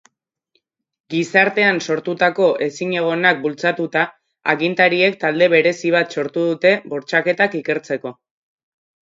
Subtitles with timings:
[1.13, 4.07] Gizartean sortutako ezinegonak bultzatuta,
[4.55, 8.17] agintariek talde berezi bat sortu dute bortxaketak ikertzeko.